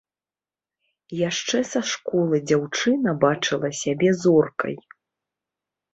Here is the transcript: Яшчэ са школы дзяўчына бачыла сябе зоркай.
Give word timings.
Яшчэ 1.29 1.57
са 1.73 1.81
школы 1.91 2.35
дзяўчына 2.53 3.09
бачыла 3.25 3.71
сябе 3.81 4.09
зоркай. 4.23 4.75